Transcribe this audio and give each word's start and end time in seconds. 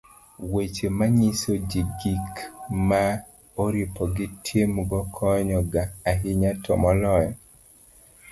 weche 0.53 0.87
manyiso 0.99 1.51
ji 1.69 1.81
gik 1.99 2.33
ma 2.87 3.03
oripo 3.65 4.03
timgo 4.45 4.99
konyo 5.15 5.59
ga 5.71 5.83
ahinya 6.11 6.51
to 6.63 6.71
moloyo 6.83 7.31